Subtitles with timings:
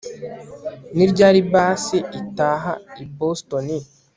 [0.95, 1.83] Ni ryari bus
[2.21, 3.67] itaha i Boston